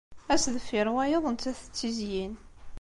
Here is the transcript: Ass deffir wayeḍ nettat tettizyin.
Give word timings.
Ass 0.33 0.45
deffir 0.53 0.87
wayeḍ 0.93 1.23
nettat 1.29 1.57
tettizyin. 1.61 2.33